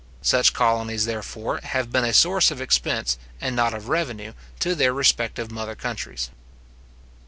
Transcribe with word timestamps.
Such 0.23 0.53
colonies, 0.55 1.05
therefore, 1.05 1.59
have 1.61 1.91
been 1.91 2.05
a 2.05 2.11
source 2.11 2.49
of 2.49 2.59
expense, 2.59 3.19
and 3.39 3.55
not 3.55 3.71
of 3.75 3.87
revenue, 3.87 4.33
to 4.61 4.73
their 4.73 4.93
respective 4.93 5.51
mother 5.51 5.75
countries. 5.75 6.31